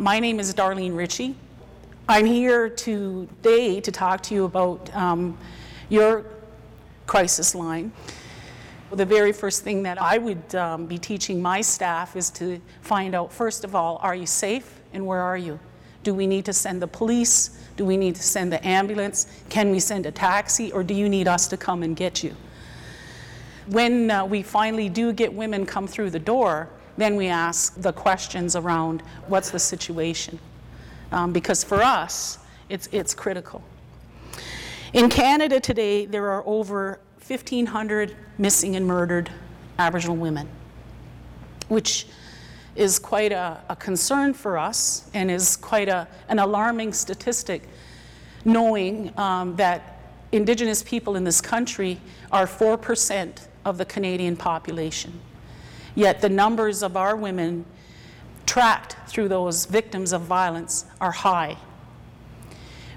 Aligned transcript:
My 0.00 0.18
name 0.18 0.40
is 0.40 0.54
Darlene 0.54 0.96
Ritchie. 0.96 1.34
I'm 2.08 2.24
here 2.24 2.70
today 2.70 3.82
to 3.82 3.92
talk 3.92 4.22
to 4.22 4.34
you 4.34 4.46
about 4.46 4.94
um, 4.96 5.36
your 5.90 6.24
crisis 7.06 7.54
line. 7.54 7.92
The 8.92 9.04
very 9.04 9.30
first 9.30 9.62
thing 9.62 9.82
that 9.82 10.00
I 10.00 10.16
would 10.16 10.54
um, 10.54 10.86
be 10.86 10.96
teaching 10.96 11.42
my 11.42 11.60
staff 11.60 12.16
is 12.16 12.30
to 12.30 12.62
find 12.80 13.14
out, 13.14 13.30
first 13.30 13.62
of 13.62 13.74
all, 13.74 13.98
are 14.02 14.14
you 14.14 14.24
safe 14.24 14.80
and 14.94 15.06
where 15.06 15.20
are 15.20 15.36
you? 15.36 15.60
Do 16.02 16.14
we 16.14 16.26
need 16.26 16.46
to 16.46 16.54
send 16.54 16.80
the 16.80 16.88
police? 16.88 17.60
Do 17.76 17.84
we 17.84 17.98
need 17.98 18.14
to 18.14 18.22
send 18.22 18.50
the 18.50 18.66
ambulance? 18.66 19.26
Can 19.50 19.70
we 19.70 19.80
send 19.80 20.06
a 20.06 20.10
taxi 20.10 20.72
or 20.72 20.82
do 20.82 20.94
you 20.94 21.10
need 21.10 21.28
us 21.28 21.46
to 21.48 21.58
come 21.58 21.82
and 21.82 21.94
get 21.94 22.24
you? 22.24 22.34
When 23.66 24.10
uh, 24.10 24.24
we 24.24 24.42
finally 24.44 24.88
do 24.88 25.12
get 25.12 25.30
women 25.30 25.66
come 25.66 25.86
through 25.86 26.08
the 26.08 26.18
door, 26.18 26.70
then 27.00 27.16
we 27.16 27.26
ask 27.26 27.80
the 27.80 27.92
questions 27.92 28.56
around 28.56 29.02
what's 29.26 29.50
the 29.50 29.58
situation. 29.58 30.38
Um, 31.12 31.32
because 31.32 31.64
for 31.64 31.82
us, 31.82 32.38
it's, 32.68 32.88
it's 32.92 33.14
critical. 33.14 33.62
In 34.92 35.08
Canada 35.08 35.60
today, 35.60 36.06
there 36.06 36.30
are 36.30 36.42
over 36.46 37.00
1,500 37.26 38.16
missing 38.38 38.76
and 38.76 38.86
murdered 38.86 39.30
Aboriginal 39.78 40.16
women, 40.16 40.48
which 41.68 42.06
is 42.76 42.98
quite 42.98 43.32
a, 43.32 43.62
a 43.68 43.76
concern 43.76 44.32
for 44.34 44.58
us 44.58 45.08
and 45.14 45.30
is 45.30 45.56
quite 45.56 45.88
a, 45.88 46.08
an 46.28 46.38
alarming 46.38 46.92
statistic, 46.92 47.68
knowing 48.44 49.12
um, 49.18 49.54
that 49.56 50.00
Indigenous 50.32 50.82
people 50.82 51.16
in 51.16 51.24
this 51.24 51.40
country 51.40 52.00
are 52.30 52.46
4% 52.46 53.46
of 53.64 53.78
the 53.78 53.84
Canadian 53.84 54.36
population. 54.36 55.20
Yet 55.94 56.20
the 56.20 56.28
numbers 56.28 56.82
of 56.82 56.96
our 56.96 57.16
women 57.16 57.64
tracked 58.46 58.96
through 59.06 59.28
those 59.28 59.64
victims 59.64 60.12
of 60.12 60.22
violence 60.22 60.84
are 61.00 61.12
high. 61.12 61.56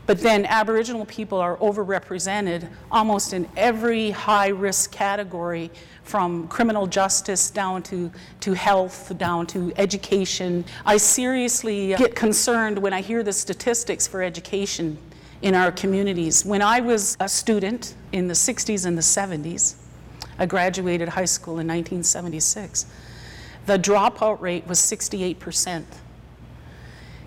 But 0.06 0.20
then 0.20 0.46
Aboriginal 0.46 1.06
people 1.06 1.40
are 1.40 1.56
overrepresented 1.58 2.68
almost 2.92 3.34
in 3.34 3.48
every 3.56 4.12
high 4.12 4.50
risk 4.50 4.92
category 4.92 5.72
from 6.04 6.48
criminal 6.50 6.88
justice 6.88 7.50
down 7.50 7.84
to, 7.84 8.12
to 8.42 8.54
health, 8.54 9.18
down 9.18 9.48
to 9.48 9.72
education. 9.78 10.66
I 10.86 10.98
seriously 10.98 11.96
get 11.96 12.16
concerned 12.16 12.78
when 12.78 12.92
I 12.92 13.00
hear 13.00 13.24
the 13.24 13.32
statistics 13.32 14.06
for 14.06 14.22
education 14.22 14.98
in 15.42 15.56
our 15.56 15.72
communities. 15.72 16.44
When 16.44 16.62
I 16.62 16.82
was 16.82 17.16
a 17.22 17.30
student 17.30 17.96
in 18.12 18.28
the 18.28 18.34
60s 18.34 18.86
and 18.86 18.98
the 18.98 19.02
70s, 19.02 19.76
I 20.44 20.46
graduated 20.46 21.08
high 21.08 21.24
school 21.24 21.54
in 21.54 21.68
1976. 21.68 22.86
The 23.66 23.80
dropout 23.80 24.42
rate 24.42 24.68
was 24.68 24.78
68%. 24.78 25.86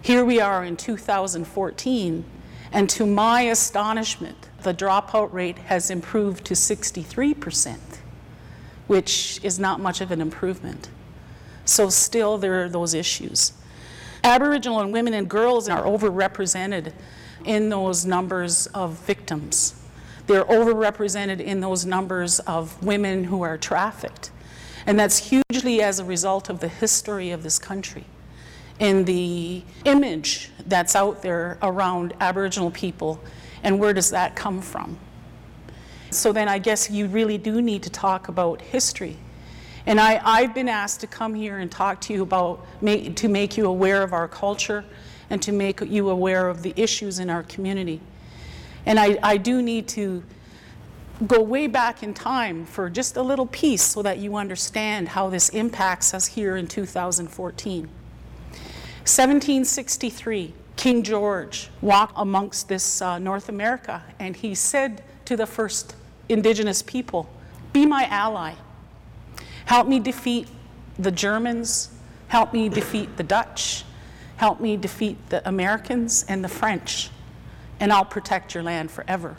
Here 0.02 0.22
we 0.22 0.38
are 0.38 0.62
in 0.62 0.76
2014, 0.76 2.24
and 2.72 2.90
to 2.90 3.06
my 3.06 3.40
astonishment, 3.40 4.50
the 4.60 4.74
dropout 4.74 5.32
rate 5.32 5.56
has 5.56 5.90
improved 5.90 6.44
to 6.44 6.52
63%, 6.52 7.78
which 8.86 9.40
is 9.42 9.58
not 9.58 9.80
much 9.80 10.02
of 10.02 10.10
an 10.10 10.20
improvement. 10.20 10.90
So, 11.64 11.88
still, 11.88 12.36
there 12.36 12.64
are 12.64 12.68
those 12.68 12.92
issues. 12.92 13.54
Aboriginal 14.24 14.80
and 14.80 14.92
women 14.92 15.14
and 15.14 15.26
girls 15.26 15.70
are 15.70 15.84
overrepresented 15.84 16.92
in 17.46 17.70
those 17.70 18.04
numbers 18.04 18.66
of 18.68 18.92
victims. 19.06 19.85
They're 20.26 20.44
overrepresented 20.44 21.40
in 21.40 21.60
those 21.60 21.86
numbers 21.86 22.40
of 22.40 22.82
women 22.82 23.24
who 23.24 23.42
are 23.42 23.56
trafficked. 23.56 24.30
And 24.86 24.98
that's 24.98 25.30
hugely 25.30 25.82
as 25.82 25.98
a 25.98 26.04
result 26.04 26.48
of 26.48 26.60
the 26.60 26.68
history 26.68 27.30
of 27.30 27.42
this 27.42 27.58
country 27.58 28.04
and 28.78 29.06
the 29.06 29.62
image 29.84 30.50
that's 30.66 30.94
out 30.94 31.22
there 31.22 31.58
around 31.62 32.14
Aboriginal 32.20 32.70
people 32.70 33.20
and 33.62 33.78
where 33.80 33.92
does 33.92 34.10
that 34.10 34.36
come 34.36 34.60
from. 34.60 34.98
So 36.10 36.32
then 36.32 36.48
I 36.48 36.58
guess 36.58 36.90
you 36.90 37.06
really 37.06 37.38
do 37.38 37.60
need 37.60 37.82
to 37.82 37.90
talk 37.90 38.28
about 38.28 38.60
history. 38.60 39.16
And 39.86 40.00
I, 40.00 40.20
I've 40.24 40.54
been 40.54 40.68
asked 40.68 41.00
to 41.00 41.06
come 41.06 41.34
here 41.34 41.58
and 41.58 41.70
talk 41.70 42.00
to 42.02 42.12
you 42.12 42.22
about, 42.22 42.64
to 42.82 43.28
make 43.28 43.56
you 43.56 43.66
aware 43.66 44.02
of 44.02 44.12
our 44.12 44.28
culture 44.28 44.84
and 45.30 45.42
to 45.42 45.52
make 45.52 45.80
you 45.80 46.10
aware 46.10 46.48
of 46.48 46.62
the 46.62 46.72
issues 46.76 47.18
in 47.18 47.30
our 47.30 47.42
community. 47.44 48.00
And 48.86 48.98
I, 49.00 49.18
I 49.22 49.36
do 49.36 49.60
need 49.60 49.88
to 49.88 50.22
go 51.26 51.42
way 51.42 51.66
back 51.66 52.02
in 52.02 52.14
time 52.14 52.64
for 52.66 52.88
just 52.88 53.16
a 53.16 53.22
little 53.22 53.46
piece 53.46 53.82
so 53.82 54.02
that 54.02 54.18
you 54.18 54.36
understand 54.36 55.08
how 55.08 55.28
this 55.28 55.48
impacts 55.50 56.14
us 56.14 56.26
here 56.26 56.56
in 56.56 56.68
2014. 56.68 57.88
1763, 59.06 60.52
King 60.76 61.02
George 61.02 61.70
walked 61.80 62.12
amongst 62.16 62.68
this 62.68 63.00
uh, 63.00 63.18
North 63.18 63.48
America 63.48 64.02
and 64.18 64.36
he 64.36 64.54
said 64.54 65.02
to 65.24 65.36
the 65.36 65.46
first 65.46 65.96
indigenous 66.28 66.82
people, 66.82 67.28
Be 67.72 67.86
my 67.86 68.04
ally. 68.04 68.54
Help 69.64 69.88
me 69.88 69.98
defeat 69.98 70.48
the 70.98 71.10
Germans, 71.10 71.90
help 72.28 72.52
me 72.52 72.68
defeat 72.68 73.16
the 73.16 73.22
Dutch, 73.22 73.84
help 74.36 74.60
me 74.60 74.76
defeat 74.76 75.16
the 75.30 75.46
Americans 75.48 76.24
and 76.28 76.44
the 76.44 76.48
French 76.48 77.10
and 77.80 77.92
I'll 77.92 78.04
protect 78.04 78.54
your 78.54 78.62
land 78.62 78.90
forever. 78.90 79.36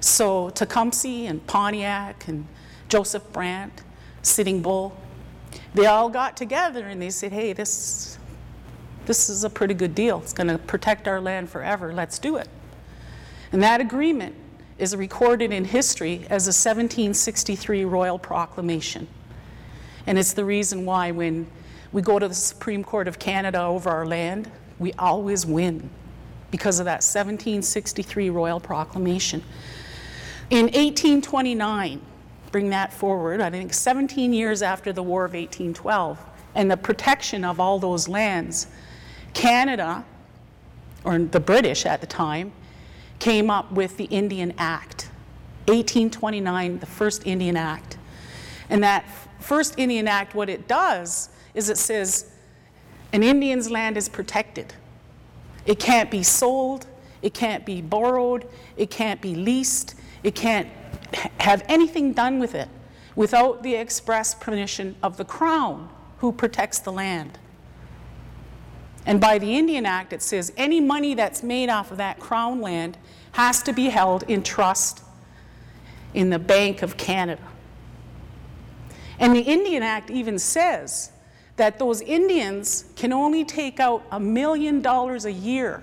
So 0.00 0.50
Tecumseh 0.50 1.26
and 1.26 1.46
Pontiac 1.46 2.28
and 2.28 2.46
Joseph 2.88 3.30
Brant, 3.32 3.82
Sitting 4.22 4.62
Bull, 4.62 4.96
they 5.74 5.86
all 5.86 6.08
got 6.08 6.36
together 6.36 6.86
and 6.86 7.00
they 7.00 7.10
said, 7.10 7.32
hey, 7.32 7.52
this, 7.52 8.18
this 9.06 9.28
is 9.28 9.44
a 9.44 9.50
pretty 9.50 9.74
good 9.74 9.94
deal. 9.94 10.20
It's 10.20 10.32
going 10.32 10.48
to 10.48 10.58
protect 10.58 11.06
our 11.06 11.20
land 11.20 11.50
forever. 11.50 11.92
Let's 11.92 12.18
do 12.18 12.36
it. 12.36 12.48
And 13.52 13.62
that 13.62 13.80
agreement 13.80 14.34
is 14.78 14.96
recorded 14.96 15.52
in 15.52 15.64
history 15.64 16.24
as 16.30 16.46
a 16.46 16.54
1763 16.54 17.84
Royal 17.84 18.18
Proclamation. 18.18 19.06
And 20.06 20.18
it's 20.18 20.32
the 20.32 20.44
reason 20.44 20.86
why 20.86 21.10
when 21.10 21.46
we 21.92 22.00
go 22.02 22.18
to 22.18 22.28
the 22.28 22.34
Supreme 22.34 22.82
Court 22.82 23.06
of 23.06 23.18
Canada 23.18 23.60
over 23.60 23.90
our 23.90 24.06
land, 24.06 24.50
we 24.78 24.92
always 24.94 25.44
win 25.44 25.90
because 26.50 26.80
of 26.80 26.84
that 26.84 27.02
1763 27.02 28.30
Royal 28.30 28.60
Proclamation. 28.60 29.42
In 30.50 30.64
1829, 30.66 32.00
bring 32.50 32.70
that 32.70 32.92
forward, 32.92 33.40
I 33.40 33.50
think 33.50 33.72
17 33.72 34.32
years 34.32 34.62
after 34.62 34.92
the 34.92 35.02
War 35.02 35.24
of 35.24 35.32
1812, 35.32 36.18
and 36.54 36.70
the 36.70 36.76
protection 36.76 37.44
of 37.44 37.60
all 37.60 37.78
those 37.78 38.08
lands, 38.08 38.66
Canada, 39.32 40.04
or 41.04 41.18
the 41.18 41.40
British 41.40 41.86
at 41.86 42.00
the 42.00 42.06
time, 42.06 42.52
came 43.20 43.50
up 43.50 43.70
with 43.70 43.96
the 43.96 44.04
Indian 44.04 44.52
Act. 44.58 45.10
1829, 45.66 46.80
the 46.80 46.86
first 46.86 47.26
Indian 47.26 47.56
Act. 47.56 47.98
And 48.68 48.82
that 48.82 49.04
first 49.38 49.78
Indian 49.78 50.08
Act, 50.08 50.34
what 50.34 50.48
it 50.48 50.66
does 50.66 51.30
is 51.54 51.68
it 51.68 51.78
says 51.78 52.30
an 53.12 53.22
Indian's 53.22 53.70
land 53.70 53.96
is 53.96 54.08
protected. 54.08 54.74
It 55.70 55.78
can't 55.78 56.10
be 56.10 56.24
sold, 56.24 56.88
it 57.22 57.32
can't 57.32 57.64
be 57.64 57.80
borrowed, 57.80 58.48
it 58.76 58.90
can't 58.90 59.20
be 59.20 59.36
leased, 59.36 59.94
it 60.24 60.34
can't 60.34 60.66
have 61.38 61.64
anything 61.68 62.12
done 62.12 62.40
with 62.40 62.56
it 62.56 62.68
without 63.14 63.62
the 63.62 63.76
express 63.76 64.34
permission 64.34 64.96
of 65.00 65.16
the 65.16 65.24
Crown, 65.24 65.88
who 66.18 66.32
protects 66.32 66.80
the 66.80 66.90
land. 66.90 67.38
And 69.06 69.20
by 69.20 69.38
the 69.38 69.54
Indian 69.56 69.86
Act, 69.86 70.12
it 70.12 70.22
says 70.22 70.52
any 70.56 70.80
money 70.80 71.14
that's 71.14 71.44
made 71.44 71.68
off 71.68 71.92
of 71.92 71.98
that 71.98 72.18
Crown 72.18 72.60
land 72.60 72.98
has 73.30 73.62
to 73.62 73.72
be 73.72 73.90
held 73.90 74.24
in 74.24 74.42
trust 74.42 75.04
in 76.14 76.30
the 76.30 76.40
Bank 76.40 76.82
of 76.82 76.96
Canada. 76.96 77.46
And 79.20 79.36
the 79.36 79.42
Indian 79.42 79.84
Act 79.84 80.10
even 80.10 80.36
says 80.36 81.12
that 81.60 81.78
those 81.78 82.00
Indians 82.00 82.86
can 82.96 83.12
only 83.12 83.44
take 83.44 83.80
out 83.80 84.02
a 84.10 84.18
million 84.18 84.80
dollars 84.80 85.26
a 85.26 85.32
year 85.32 85.82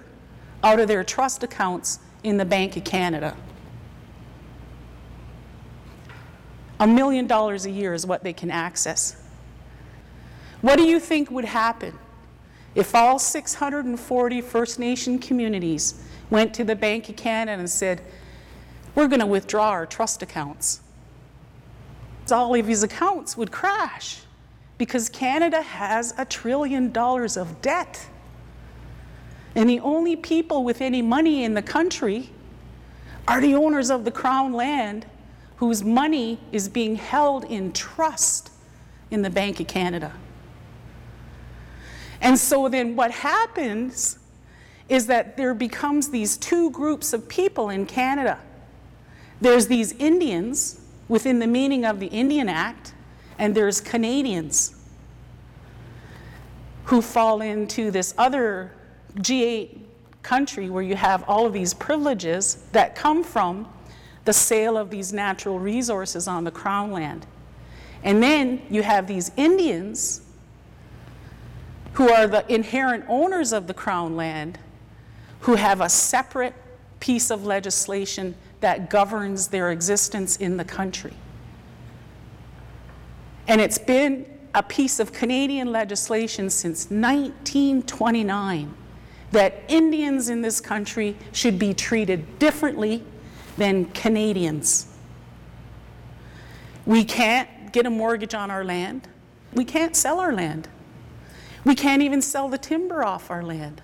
out 0.63 0.79
of 0.79 0.87
their 0.87 1.03
trust 1.03 1.43
accounts 1.43 1.99
in 2.23 2.37
the 2.37 2.45
Bank 2.45 2.75
of 2.77 2.83
Canada. 2.83 3.37
A 6.79 6.87
million 6.87 7.27
dollars 7.27 7.67
a 7.67 7.69
year 7.69 7.93
is 7.93 8.07
what 8.07 8.23
they 8.23 8.33
can 8.33 8.49
access. 8.49 9.21
What 10.61 10.77
do 10.77 10.83
you 10.83 10.99
think 10.99 11.29
would 11.29 11.45
happen 11.45 11.93
if 12.73 12.95
all 12.95 13.19
640 13.19 14.41
First 14.41 14.79
Nation 14.79 15.19
communities 15.19 16.03
went 16.31 16.55
to 16.55 16.63
the 16.63 16.75
Bank 16.75 17.07
of 17.07 17.17
Canada 17.17 17.59
and 17.59 17.69
said, 17.69 18.01
We're 18.95 19.07
going 19.07 19.19
to 19.19 19.27
withdraw 19.27 19.69
our 19.69 19.85
trust 19.85 20.23
accounts? 20.23 20.81
All 22.31 22.55
of 22.55 22.65
these 22.65 22.81
accounts 22.81 23.37
would 23.37 23.51
crash 23.51 24.21
because 24.77 25.09
Canada 25.09 25.61
has 25.61 26.13
a 26.17 26.25
trillion 26.25 26.91
dollars 26.91 27.37
of 27.37 27.61
debt. 27.61 28.07
And 29.55 29.69
the 29.69 29.79
only 29.79 30.15
people 30.15 30.63
with 30.63 30.81
any 30.81 31.01
money 31.01 31.43
in 31.43 31.55
the 31.55 31.61
country 31.61 32.29
are 33.27 33.41
the 33.41 33.55
owners 33.55 33.89
of 33.89 34.05
the 34.05 34.11
Crown 34.11 34.53
land 34.53 35.05
whose 35.57 35.83
money 35.83 36.39
is 36.51 36.69
being 36.69 36.95
held 36.95 37.43
in 37.45 37.73
trust 37.73 38.51
in 39.09 39.23
the 39.23 39.29
Bank 39.29 39.59
of 39.59 39.67
Canada. 39.67 40.13
And 42.21 42.37
so 42.37 42.69
then 42.69 42.95
what 42.95 43.11
happens 43.11 44.19
is 44.89 45.07
that 45.07 45.37
there 45.37 45.53
becomes 45.53 46.09
these 46.09 46.37
two 46.37 46.69
groups 46.71 47.13
of 47.13 47.27
people 47.27 47.69
in 47.69 47.85
Canada. 47.85 48.39
There's 49.41 49.67
these 49.67 49.93
Indians 49.93 50.79
within 51.07 51.39
the 51.39 51.47
meaning 51.47 51.85
of 51.85 51.99
the 51.99 52.07
Indian 52.07 52.49
Act, 52.49 52.93
and 53.39 53.53
there's 53.53 53.81
Canadians 53.81 54.75
who 56.85 57.01
fall 57.01 57.41
into 57.41 57.91
this 57.91 58.13
other 58.17 58.71
G8 59.15 59.79
country 60.23 60.69
where 60.69 60.83
you 60.83 60.95
have 60.95 61.23
all 61.27 61.45
of 61.45 61.53
these 61.53 61.73
privileges 61.73 62.65
that 62.71 62.95
come 62.95 63.23
from 63.23 63.67
the 64.25 64.33
sale 64.33 64.77
of 64.77 64.89
these 64.89 65.13
natural 65.13 65.59
resources 65.59 66.27
on 66.27 66.43
the 66.43 66.51
crown 66.51 66.91
land. 66.91 67.25
And 68.03 68.21
then 68.21 68.61
you 68.69 68.83
have 68.83 69.07
these 69.07 69.31
Indians 69.37 70.21
who 71.93 72.09
are 72.09 72.27
the 72.27 72.45
inherent 72.53 73.05
owners 73.07 73.53
of 73.53 73.67
the 73.67 73.73
crown 73.73 74.15
land 74.15 74.59
who 75.41 75.55
have 75.55 75.81
a 75.81 75.89
separate 75.89 76.53
piece 76.99 77.31
of 77.31 77.45
legislation 77.45 78.35
that 78.59 78.89
governs 78.89 79.47
their 79.47 79.71
existence 79.71 80.37
in 80.37 80.57
the 80.57 80.65
country. 80.65 81.13
And 83.47 83.61
it's 83.61 83.77
been 83.77 84.25
a 84.53 84.63
piece 84.63 84.99
of 84.99 85.13
Canadian 85.13 85.71
legislation 85.71 86.49
since 86.49 86.89
1929 86.89 88.73
that 89.31 89.63
Indians 89.67 90.29
in 90.29 90.41
this 90.41 90.59
country 90.59 91.15
should 91.31 91.59
be 91.59 91.73
treated 91.73 92.39
differently 92.39 93.03
than 93.57 93.85
Canadians. 93.85 94.87
We 96.85 97.03
can't 97.03 97.71
get 97.73 97.85
a 97.85 97.89
mortgage 97.89 98.33
on 98.33 98.49
our 98.49 98.63
land. 98.63 99.07
We 99.53 99.65
can't 99.65 99.95
sell 99.95 100.19
our 100.19 100.33
land. 100.33 100.67
We 101.65 101.75
can't 101.75 102.01
even 102.01 102.21
sell 102.21 102.47
the 102.47 102.57
timber 102.57 103.03
off 103.03 103.29
our 103.29 103.43
land 103.43 103.81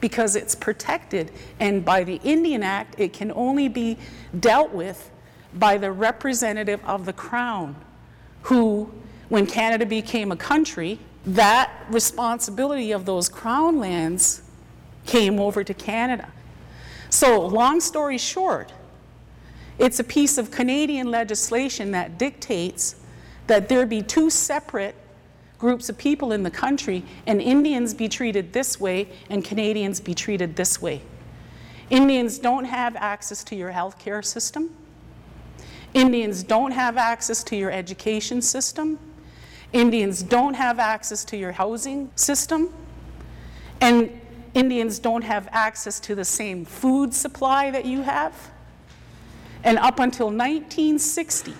because 0.00 0.34
it's 0.34 0.54
protected. 0.54 1.30
And 1.60 1.84
by 1.84 2.02
the 2.04 2.20
Indian 2.24 2.62
Act, 2.62 2.98
it 2.98 3.12
can 3.12 3.30
only 3.32 3.68
be 3.68 3.98
dealt 4.38 4.72
with 4.72 5.10
by 5.54 5.78
the 5.78 5.92
representative 5.92 6.84
of 6.84 7.06
the 7.06 7.12
Crown, 7.12 7.76
who, 8.42 8.90
when 9.28 9.46
Canada 9.46 9.86
became 9.86 10.32
a 10.32 10.36
country, 10.36 10.98
that 11.26 11.70
responsibility 11.90 12.92
of 12.92 13.04
those 13.04 13.28
Crown 13.28 13.78
lands 13.78 14.42
came 15.06 15.38
over 15.38 15.62
to 15.62 15.74
Canada. 15.74 16.28
So, 17.10 17.46
long 17.46 17.80
story 17.80 18.18
short, 18.18 18.72
it's 19.78 19.98
a 19.98 20.04
piece 20.04 20.38
of 20.38 20.50
Canadian 20.50 21.10
legislation 21.10 21.90
that 21.92 22.18
dictates 22.18 22.96
that 23.46 23.68
there 23.68 23.86
be 23.86 24.02
two 24.02 24.30
separate 24.30 24.94
groups 25.58 25.88
of 25.88 25.98
people 25.98 26.32
in 26.32 26.42
the 26.42 26.50
country 26.50 27.02
and 27.26 27.40
Indians 27.40 27.92
be 27.92 28.08
treated 28.08 28.52
this 28.52 28.80
way 28.80 29.08
and 29.28 29.44
Canadians 29.44 30.00
be 30.00 30.14
treated 30.14 30.56
this 30.56 30.80
way. 30.80 31.02
Indians 31.90 32.38
don't 32.38 32.64
have 32.64 32.94
access 32.96 33.42
to 33.44 33.56
your 33.56 33.70
health 33.70 33.98
care 33.98 34.22
system. 34.22 34.70
Indians 35.94 36.42
don't 36.42 36.72
have 36.72 36.96
access 36.96 37.42
to 37.44 37.56
your 37.56 37.70
education 37.70 38.40
system. 38.42 38.98
Indians 39.72 40.22
don't 40.22 40.54
have 40.54 40.78
access 40.78 41.24
to 41.26 41.36
your 41.36 41.52
housing 41.52 42.10
system. 42.14 42.72
And 43.80 44.20
Indians 44.54 44.98
don't 44.98 45.22
have 45.22 45.48
access 45.52 46.00
to 46.00 46.14
the 46.14 46.24
same 46.24 46.64
food 46.64 47.14
supply 47.14 47.70
that 47.70 47.84
you 47.84 48.02
have. 48.02 48.50
And 49.62 49.78
up 49.78 49.98
until 49.98 50.26
1960, 50.26 51.54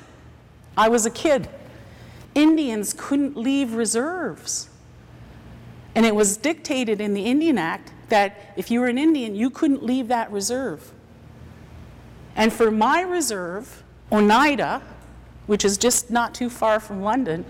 I 0.77 0.89
was 0.89 1.07
a 1.07 1.11
kid, 1.11 1.49
Indians 2.35 2.95
couldn't 2.97 3.37
leave 3.37 3.75
reserves. 3.75 4.69
And 5.95 6.07
it 6.07 6.15
was 6.15 6.37
dictated 6.37 7.01
in 7.01 7.15
the 7.15 7.25
Indian 7.25 7.59
Act 7.59 7.93
that 8.09 8.55
if 8.57 8.71
you 8.71 8.81
were 8.81 8.87
an 8.87 8.99
Indian, 8.99 9.35
you 9.35 9.51
couldn't 9.51 9.83
leave 9.83 10.09
that 10.09 10.31
reserve. 10.31 10.93
And 12.37 12.53
for 12.53 12.71
my 12.71 13.03
reserve, 13.03 13.83
Oneida, 14.13 14.83
which 15.47 15.65
is 15.65 15.79
just 15.79 16.11
not 16.11 16.35
too 16.35 16.51
far 16.51 16.81
from 16.81 17.03
London, 17.03 17.45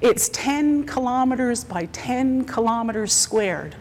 it's 0.00 0.28
10 0.30 0.84
kilometers 0.84 1.64
by 1.64 1.86
10 1.86 2.44
kilometers 2.44 3.12
squared 3.12 3.74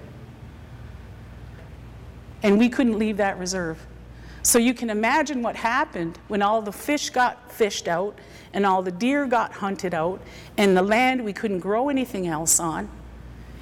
and 2.45 2.59
we 2.59 2.69
couldn't 2.69 2.99
leave 2.99 3.17
that 3.17 3.39
reserve. 3.39 3.83
So 4.43 4.59
you 4.59 4.75
can 4.75 4.91
imagine 4.91 5.41
what 5.41 5.55
happened 5.55 6.19
when 6.27 6.43
all 6.43 6.61
the 6.61 6.71
fish 6.71 7.09
got 7.09 7.51
fished 7.51 7.87
out 7.87 8.19
and 8.53 8.67
all 8.67 8.83
the 8.83 8.91
deer 8.91 9.25
got 9.25 9.51
hunted 9.51 9.95
out 9.95 10.21
and 10.55 10.77
the 10.77 10.83
land 10.83 11.25
we 11.25 11.33
couldn't 11.33 11.59
grow 11.59 11.89
anything 11.89 12.27
else 12.27 12.59
on 12.59 12.87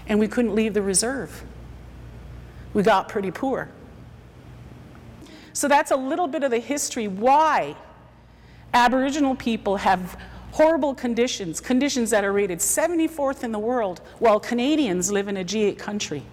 and 0.08 0.20
we 0.20 0.28
couldn't 0.28 0.54
leave 0.54 0.74
the 0.74 0.82
reserve. 0.82 1.46
We 2.74 2.84
got 2.84 3.08
pretty 3.08 3.32
poor. 3.32 3.70
So 5.54 5.70
that's 5.70 5.92
a 5.92 5.96
little 5.96 6.28
bit 6.28 6.44
of 6.44 6.52
the 6.52 6.60
history 6.60 7.08
why 7.08 7.78
Aboriginal 8.74 9.36
people 9.36 9.78
have 9.78 10.20
horrible 10.52 10.94
conditions, 10.94 11.60
conditions 11.60 12.10
that 12.12 12.24
are 12.24 12.32
rated 12.32 12.60
74th 12.60 13.44
in 13.44 13.52
the 13.52 13.60
world, 13.60 14.02
while 14.20 14.40
Canadians 14.40 15.12
live 15.12 15.28
in 15.28 15.38
a 15.38 15.44
G8 15.44 15.78
country 15.78 16.24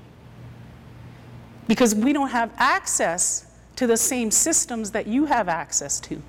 because 1.70 1.94
we 1.94 2.12
don't 2.12 2.30
have 2.30 2.50
access 2.58 3.46
to 3.76 3.86
the 3.86 3.96
same 3.96 4.32
systems 4.32 4.90
that 4.90 5.06
you 5.06 5.26
have 5.26 5.48
access 5.48 6.00
to. 6.00 6.20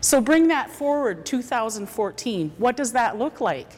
So 0.00 0.20
bring 0.20 0.48
that 0.48 0.68
forward 0.68 1.24
2014. 1.24 2.52
What 2.58 2.76
does 2.76 2.90
that 2.90 3.18
look 3.18 3.40
like? 3.40 3.68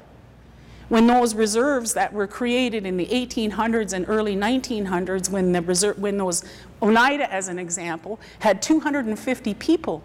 When 0.89 1.07
those 1.07 1.35
reserves 1.35 1.93
that 1.93 2.15
were 2.15 2.27
created 2.27 2.87
in 2.87 2.97
the 2.97 3.07
1800s 3.07 3.93
and 3.93 4.07
early 4.09 4.35
1900s, 4.35 5.29
when, 5.29 5.53
the 5.53 5.61
reserve, 5.61 5.99
when 5.99 6.17
those, 6.17 6.43
Oneida 6.81 7.31
as 7.31 7.49
an 7.49 7.59
example, 7.59 8.19
had 8.39 8.63
250 8.63 9.53
people 9.55 10.03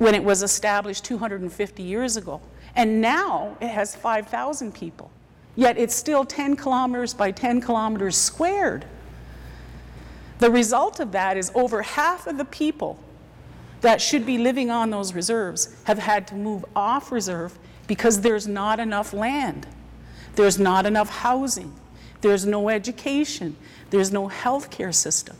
when 0.00 0.14
it 0.14 0.24
was 0.24 0.42
established 0.42 1.04
250 1.04 1.82
years 1.82 2.16
ago. 2.16 2.40
And 2.74 3.02
now 3.02 3.54
it 3.60 3.68
has 3.68 3.94
5,000 3.94 4.72
people. 4.72 5.10
Yet 5.56 5.76
it's 5.76 5.94
still 5.94 6.24
10 6.24 6.56
kilometers 6.56 7.12
by 7.12 7.32
10 7.32 7.60
kilometers 7.60 8.16
squared. 8.16 8.86
The 10.38 10.50
result 10.50 11.00
of 11.00 11.12
that 11.12 11.36
is 11.36 11.52
over 11.54 11.82
half 11.82 12.26
of 12.26 12.38
the 12.38 12.46
people 12.46 12.98
that 13.82 14.00
should 14.00 14.24
be 14.24 14.38
living 14.38 14.70
on 14.70 14.88
those 14.88 15.12
reserves 15.12 15.76
have 15.84 15.98
had 15.98 16.26
to 16.28 16.34
move 16.34 16.64
off 16.74 17.12
reserve 17.12 17.58
because 17.86 18.22
there's 18.22 18.48
not 18.48 18.80
enough 18.80 19.12
land. 19.12 19.66
There's 20.34 20.58
not 20.58 20.86
enough 20.86 21.10
housing. 21.10 21.74
There's 22.22 22.46
no 22.46 22.70
education. 22.70 23.54
There's 23.90 24.10
no 24.10 24.28
health 24.28 24.70
care 24.70 24.92
system. 24.92 25.36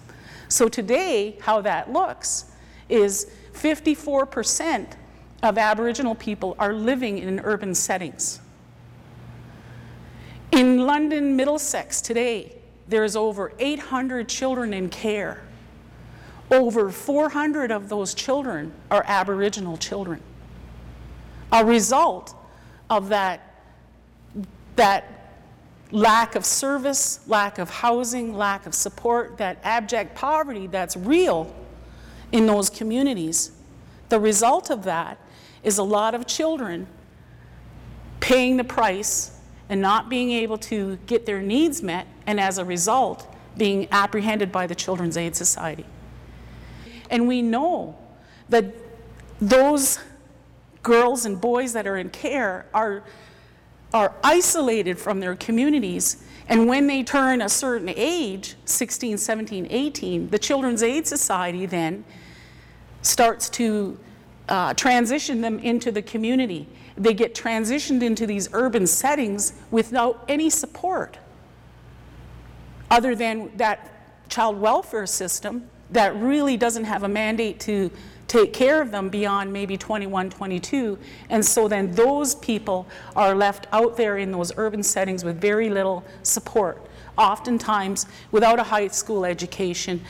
So 0.48 0.68
today, 0.68 1.38
how 1.40 1.62
that 1.62 1.90
looks 1.90 2.44
is 2.90 3.30
54% 3.52 4.92
of 5.42 5.58
Aboriginal 5.58 6.14
people 6.14 6.54
are 6.58 6.72
living 6.72 7.18
in 7.18 7.40
urban 7.40 7.74
settings. 7.74 8.40
In 10.52 10.78
London, 10.86 11.36
Middlesex 11.36 12.00
today, 12.00 12.56
there's 12.88 13.14
over 13.14 13.52
800 13.58 14.28
children 14.28 14.74
in 14.74 14.88
care. 14.88 15.42
Over 16.50 16.90
400 16.90 17.70
of 17.70 17.88
those 17.88 18.14
children 18.14 18.72
are 18.90 19.04
Aboriginal 19.06 19.76
children. 19.76 20.20
A 21.52 21.64
result 21.64 22.34
of 22.88 23.08
that, 23.10 23.54
that 24.74 25.36
lack 25.92 26.34
of 26.34 26.44
service, 26.44 27.20
lack 27.28 27.58
of 27.58 27.70
housing, 27.70 28.36
lack 28.36 28.66
of 28.66 28.74
support, 28.74 29.38
that 29.38 29.58
abject 29.62 30.16
poverty 30.16 30.66
that's 30.66 30.96
real 30.96 31.54
in 32.32 32.46
those 32.46 32.70
communities. 32.70 33.52
The 34.08 34.20
result 34.20 34.70
of 34.70 34.84
that 34.84 35.18
is 35.62 35.78
a 35.78 35.82
lot 35.82 36.14
of 36.14 36.26
children 36.26 36.86
paying 38.20 38.56
the 38.56 38.64
price 38.64 39.38
and 39.68 39.80
not 39.80 40.08
being 40.08 40.30
able 40.30 40.58
to 40.58 40.96
get 41.06 41.26
their 41.26 41.40
needs 41.40 41.82
met, 41.82 42.06
and 42.26 42.40
as 42.40 42.58
a 42.58 42.64
result, 42.64 43.32
being 43.56 43.86
apprehended 43.92 44.50
by 44.50 44.66
the 44.66 44.74
Children's 44.74 45.16
Aid 45.16 45.36
Society. 45.36 45.86
And 47.08 47.28
we 47.28 47.40
know 47.42 47.96
that 48.48 48.74
those 49.40 50.00
girls 50.82 51.24
and 51.24 51.40
boys 51.40 51.72
that 51.72 51.86
are 51.86 51.96
in 51.96 52.10
care 52.10 52.66
are, 52.74 53.04
are 53.92 54.14
isolated 54.24 54.98
from 54.98 55.20
their 55.20 55.36
communities. 55.36 56.22
And 56.50 56.66
when 56.66 56.88
they 56.88 57.04
turn 57.04 57.42
a 57.42 57.48
certain 57.48 57.88
age, 57.88 58.56
16, 58.64 59.18
17, 59.18 59.68
18, 59.70 60.30
the 60.30 60.38
Children's 60.38 60.82
Aid 60.82 61.06
Society 61.06 61.64
then 61.64 62.04
starts 63.02 63.48
to 63.50 63.96
uh, 64.48 64.74
transition 64.74 65.42
them 65.42 65.60
into 65.60 65.92
the 65.92 66.02
community. 66.02 66.66
They 66.96 67.14
get 67.14 67.36
transitioned 67.36 68.02
into 68.02 68.26
these 68.26 68.48
urban 68.52 68.88
settings 68.88 69.52
without 69.70 70.24
any 70.28 70.50
support 70.50 71.18
other 72.90 73.14
than 73.14 73.56
that 73.56 74.28
child 74.28 74.60
welfare 74.60 75.06
system 75.06 75.70
that 75.90 76.16
really 76.16 76.56
doesn't 76.56 76.84
have 76.84 77.04
a 77.04 77.08
mandate 77.08 77.60
to 77.60 77.92
take 78.30 78.52
care 78.52 78.80
of 78.80 78.92
them 78.92 79.08
beyond 79.08 79.52
maybe 79.52 79.76
21, 79.76 80.30
22. 80.30 80.96
And 81.30 81.44
so 81.44 81.66
then 81.66 81.90
those 81.90 82.36
people 82.36 82.86
are 83.16 83.34
left 83.34 83.66
out 83.72 83.96
there 83.96 84.18
in 84.18 84.30
those 84.30 84.52
urban 84.56 84.84
settings 84.84 85.24
with 85.24 85.40
very 85.40 85.68
little 85.68 86.04
support, 86.22 86.86
oftentimes 87.18 88.06
without 88.30 88.60
a 88.60 88.62
high 88.62 88.86
school 88.86 89.24
education 89.24 90.00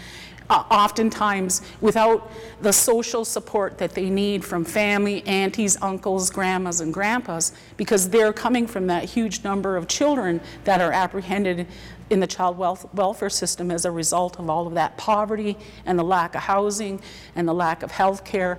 uh, 0.50 0.64
oftentimes 0.68 1.62
without 1.80 2.30
the 2.60 2.72
social 2.72 3.24
support 3.24 3.78
that 3.78 3.92
they 3.92 4.10
need 4.10 4.44
from 4.44 4.64
family, 4.64 5.24
aunties, 5.26 5.80
uncles, 5.80 6.28
grandmas, 6.28 6.80
and 6.80 6.92
grandpas, 6.92 7.52
because 7.76 8.10
they're 8.10 8.32
coming 8.32 8.66
from 8.66 8.88
that 8.88 9.04
huge 9.04 9.44
number 9.44 9.76
of 9.76 9.86
children 9.86 10.40
that 10.64 10.80
are 10.80 10.90
apprehended 10.90 11.68
in 12.10 12.20
the 12.20 12.26
child 12.26 12.58
wealth, 12.58 12.92
welfare 12.92 13.30
system 13.30 13.70
as 13.70 13.84
a 13.84 13.90
result 13.90 14.38
of 14.38 14.50
all 14.50 14.66
of 14.66 14.74
that 14.74 14.96
poverty 14.96 15.56
and 15.86 15.98
the 15.98 16.04
lack 16.04 16.34
of 16.34 16.42
housing 16.42 17.00
and 17.36 17.48
the 17.48 17.54
lack 17.54 17.82
of 17.82 17.92
health 17.92 18.24
care. 18.24 18.58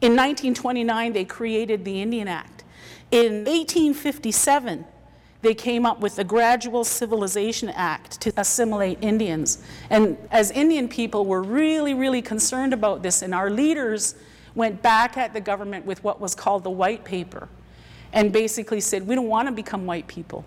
In 0.00 0.12
1929, 0.12 1.12
they 1.12 1.24
created 1.24 1.84
the 1.84 2.02
Indian 2.02 2.28
Act. 2.28 2.64
In 3.10 3.44
1857, 3.44 4.84
they 5.40 5.54
came 5.54 5.86
up 5.86 6.00
with 6.00 6.16
the 6.16 6.24
Gradual 6.24 6.84
Civilization 6.84 7.68
Act 7.70 8.20
to 8.22 8.32
assimilate 8.36 8.98
Indians. 9.02 9.62
And 9.90 10.16
as 10.30 10.50
Indian 10.50 10.88
people, 10.88 11.26
were 11.26 11.42
really, 11.42 11.94
really 11.94 12.22
concerned 12.22 12.72
about 12.72 13.02
this, 13.02 13.22
and 13.22 13.34
our 13.34 13.50
leaders 13.50 14.14
went 14.54 14.82
back 14.82 15.16
at 15.16 15.32
the 15.32 15.40
government 15.40 15.84
with 15.84 16.02
what 16.02 16.20
was 16.20 16.34
called 16.34 16.64
the 16.64 16.70
White 16.70 17.04
Paper 17.04 17.48
and 18.12 18.32
basically 18.32 18.80
said, 18.80 19.06
We 19.06 19.14
don't 19.14 19.28
want 19.28 19.48
to 19.48 19.52
become 19.52 19.86
white 19.86 20.06
people. 20.06 20.44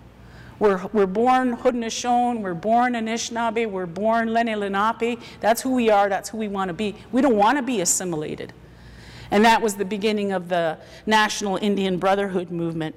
We're, 0.58 0.86
we're 0.92 1.06
born 1.06 1.56
Haudenosaunee, 1.56 2.40
we're 2.40 2.54
born 2.54 2.94
Anishinaabe, 2.94 3.70
we're 3.70 3.86
born 3.86 4.28
Lenni 4.28 4.56
Lenape. 4.56 5.20
That's 5.40 5.62
who 5.62 5.74
we 5.74 5.88
are, 5.88 6.08
that's 6.08 6.28
who 6.30 6.38
we 6.38 6.48
want 6.48 6.68
to 6.68 6.74
be. 6.74 6.96
We 7.12 7.22
don't 7.22 7.36
want 7.36 7.58
to 7.58 7.62
be 7.62 7.80
assimilated. 7.80 8.52
And 9.30 9.44
that 9.44 9.62
was 9.62 9.76
the 9.76 9.84
beginning 9.84 10.32
of 10.32 10.48
the 10.48 10.78
National 11.06 11.56
Indian 11.58 11.98
Brotherhood 11.98 12.50
movement. 12.50 12.96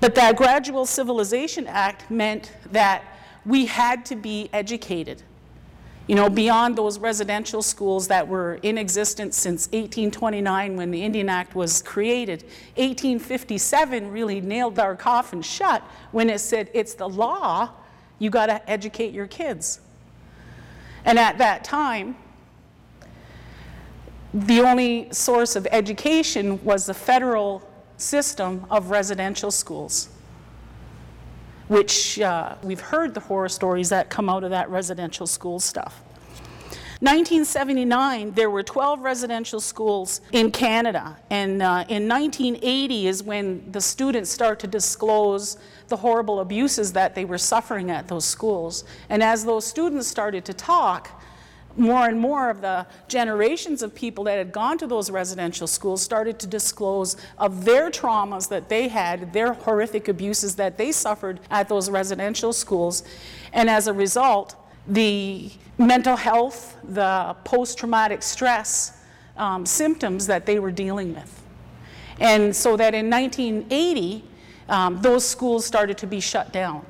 But 0.00 0.14
that 0.16 0.36
Gradual 0.36 0.86
Civilization 0.86 1.66
Act 1.66 2.10
meant 2.10 2.52
that 2.72 3.02
we 3.46 3.66
had 3.66 4.04
to 4.06 4.16
be 4.16 4.50
educated. 4.52 5.22
You 6.06 6.16
know, 6.16 6.28
beyond 6.28 6.76
those 6.76 6.98
residential 6.98 7.62
schools 7.62 8.08
that 8.08 8.28
were 8.28 8.58
in 8.62 8.76
existence 8.76 9.38
since 9.38 9.66
1829 9.68 10.76
when 10.76 10.90
the 10.90 11.02
Indian 11.02 11.30
Act 11.30 11.54
was 11.54 11.80
created, 11.80 12.42
1857 12.76 14.10
really 14.10 14.42
nailed 14.42 14.78
our 14.78 14.96
coffin 14.96 15.40
shut 15.40 15.82
when 16.12 16.28
it 16.28 16.40
said 16.40 16.68
it's 16.74 16.92
the 16.94 17.08
law, 17.08 17.70
you 18.18 18.28
got 18.28 18.46
to 18.46 18.70
educate 18.70 19.14
your 19.14 19.26
kids. 19.26 19.80
And 21.06 21.18
at 21.18 21.38
that 21.38 21.64
time, 21.64 22.16
the 24.34 24.60
only 24.60 25.08
source 25.12 25.56
of 25.56 25.66
education 25.70 26.62
was 26.64 26.86
the 26.86 26.94
federal 26.94 27.62
system 27.96 28.66
of 28.70 28.90
residential 28.90 29.50
schools, 29.50 30.08
which 31.68 32.20
uh, 32.20 32.56
we've 32.62 32.80
heard 32.80 33.14
the 33.14 33.20
horror 33.20 33.48
stories 33.48 33.88
that 33.88 34.10
come 34.10 34.28
out 34.28 34.44
of 34.44 34.50
that 34.50 34.68
residential 34.70 35.26
school 35.26 35.58
stuff. 35.60 36.02
1979, 37.00 38.32
there 38.32 38.48
were 38.48 38.62
12 38.62 39.00
residential 39.00 39.60
schools 39.60 40.22
in 40.32 40.50
Canada, 40.50 41.16
and 41.28 41.60
uh, 41.60 41.84
in 41.88 42.08
1980 42.08 43.06
is 43.08 43.22
when 43.22 43.70
the 43.72 43.80
students 43.80 44.30
start 44.30 44.58
to 44.60 44.66
disclose 44.66 45.58
the 45.88 45.96
horrible 45.96 46.40
abuses 46.40 46.92
that 46.94 47.14
they 47.14 47.26
were 47.26 47.36
suffering 47.36 47.90
at 47.90 48.08
those 48.08 48.24
schools. 48.24 48.84
And 49.10 49.22
as 49.22 49.44
those 49.44 49.66
students 49.66 50.06
started 50.06 50.44
to 50.46 50.54
talk, 50.54 51.20
more 51.76 52.06
and 52.06 52.18
more 52.20 52.50
of 52.50 52.60
the 52.60 52.86
generations 53.08 53.82
of 53.82 53.94
people 53.94 54.24
that 54.24 54.38
had 54.38 54.52
gone 54.52 54.78
to 54.78 54.86
those 54.86 55.10
residential 55.10 55.66
schools 55.66 56.02
started 56.02 56.38
to 56.38 56.46
disclose 56.46 57.16
of 57.38 57.64
their 57.64 57.90
traumas 57.90 58.48
that 58.48 58.68
they 58.68 58.88
had, 58.88 59.32
their 59.32 59.52
horrific 59.52 60.08
abuses 60.08 60.54
that 60.56 60.78
they 60.78 60.92
suffered 60.92 61.40
at 61.50 61.68
those 61.68 61.90
residential 61.90 62.52
schools. 62.52 63.02
And 63.52 63.68
as 63.68 63.86
a 63.86 63.92
result, 63.92 64.56
the 64.86 65.50
mental 65.78 66.16
health, 66.16 66.76
the 66.84 67.34
post 67.44 67.78
traumatic 67.78 68.22
stress 68.22 69.00
um, 69.36 69.66
symptoms 69.66 70.26
that 70.26 70.46
they 70.46 70.58
were 70.58 70.70
dealing 70.70 71.14
with. 71.14 71.42
And 72.20 72.54
so 72.54 72.76
that 72.76 72.94
in 72.94 73.10
1980, 73.10 74.24
um, 74.68 75.00
those 75.02 75.26
schools 75.26 75.64
started 75.66 75.98
to 75.98 76.06
be 76.06 76.20
shut 76.20 76.52
down. 76.52 76.86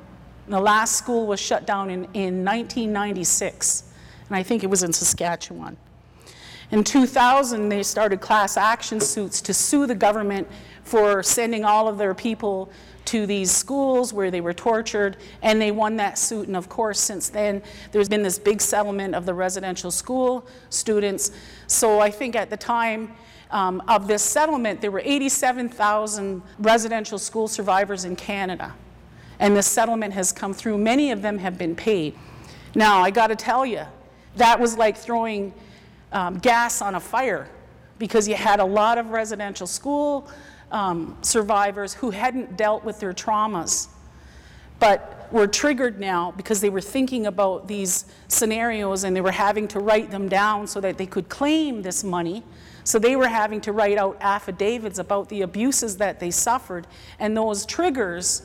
The 0.47 0.59
last 0.59 0.95
school 0.95 1.25
was 1.25 1.39
shut 1.39 1.65
down 1.65 1.89
in, 1.89 2.03
in 2.13 2.45
1996 2.45 3.85
and 4.27 4.35
I 4.35 4.43
think 4.43 4.63
it 4.63 4.69
was 4.69 4.83
in 4.83 4.93
Saskatchewan. 4.93 5.77
In 6.71 6.83
2000, 6.83 7.69
they 7.69 7.83
started 7.83 8.21
class 8.21 8.57
action 8.57 8.99
suits 8.99 9.39
to 9.41 9.53
sue 9.53 9.85
the 9.85 9.95
government 9.95 10.47
for 10.83 11.21
sending 11.21 11.63
all 11.63 11.87
of 11.87 11.97
their 11.97 12.13
people 12.15 12.71
to 13.05 13.27
these 13.27 13.51
schools 13.51 14.13
where 14.13 14.31
they 14.31 14.41
were 14.41 14.53
tortured, 14.53 15.17
and 15.43 15.61
they 15.61 15.71
won 15.71 15.95
that 15.97 16.17
suit. 16.17 16.47
And 16.47 16.57
of 16.57 16.67
course, 16.69 16.99
since 16.99 17.29
then, 17.29 17.61
there's 17.91 18.09
been 18.09 18.23
this 18.23 18.39
big 18.39 18.61
settlement 18.61 19.13
of 19.13 19.27
the 19.27 19.33
residential 19.33 19.91
school 19.91 20.45
students. 20.69 21.31
So 21.67 21.99
I 21.99 22.09
think 22.09 22.35
at 22.35 22.49
the 22.49 22.57
time 22.57 23.13
um, 23.51 23.83
of 23.87 24.07
this 24.07 24.23
settlement, 24.23 24.81
there 24.81 24.89
were 24.89 25.01
87,000 25.05 26.41
residential 26.57 27.19
school 27.19 27.47
survivors 27.47 28.05
in 28.05 28.15
Canada. 28.15 28.73
And 29.39 29.55
this 29.55 29.67
settlement 29.67 30.13
has 30.13 30.31
come 30.31 30.53
through. 30.53 30.79
Many 30.79 31.11
of 31.11 31.21
them 31.21 31.37
have 31.37 31.57
been 31.57 31.75
paid. 31.75 32.15
Now, 32.73 33.01
I 33.01 33.11
got 33.11 33.27
to 33.27 33.35
tell 33.35 33.65
you, 33.65 33.85
that 34.35 34.59
was 34.59 34.77
like 34.77 34.97
throwing 34.97 35.53
um, 36.11 36.37
gas 36.39 36.81
on 36.81 36.95
a 36.95 36.99
fire 36.99 37.49
because 37.97 38.27
you 38.27 38.35
had 38.35 38.59
a 38.59 38.65
lot 38.65 38.97
of 38.97 39.09
residential 39.09 39.67
school 39.67 40.29
um, 40.71 41.17
survivors 41.21 41.93
who 41.93 42.11
hadn't 42.11 42.57
dealt 42.57 42.83
with 42.83 42.99
their 42.99 43.13
traumas 43.13 43.87
but 44.79 45.27
were 45.31 45.47
triggered 45.47 45.99
now 45.99 46.31
because 46.37 46.61
they 46.61 46.69
were 46.69 46.81
thinking 46.81 47.27
about 47.27 47.67
these 47.67 48.05
scenarios 48.27 49.03
and 49.03 49.15
they 49.15 49.21
were 49.21 49.31
having 49.31 49.67
to 49.69 49.79
write 49.79 50.11
them 50.11 50.29
down 50.29 50.67
so 50.67 50.79
that 50.79 50.97
they 50.97 51.05
could 51.05 51.29
claim 51.29 51.81
this 51.81 52.03
money. 52.03 52.43
So 52.83 52.99
they 52.99 53.15
were 53.15 53.27
having 53.27 53.61
to 53.61 53.71
write 53.71 53.97
out 53.97 54.17
affidavits 54.21 54.99
about 54.99 55.29
the 55.29 55.41
abuses 55.41 55.97
that 55.97 56.19
they 56.19 56.29
suffered, 56.29 56.85
and 57.19 57.35
those 57.35 57.65
triggers 57.65 58.43